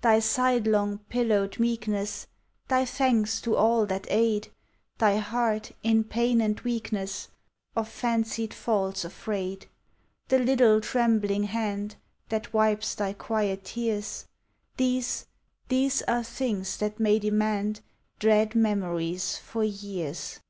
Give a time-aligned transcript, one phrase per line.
[0.00, 2.26] Thy sidelong pillowed meekness;
[2.68, 4.50] Thy thanks to all that aid;
[4.96, 7.28] Thy heart, in pain and weakness,
[7.76, 9.66] Of fancied faults afraid;
[10.28, 11.96] The little trembling hand
[12.30, 14.26] That wipes thy quiet tears,—
[14.78, 15.26] These,
[15.68, 17.82] these are things that may demand
[18.18, 20.40] Dread memories for years.